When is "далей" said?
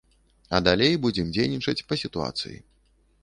0.67-0.93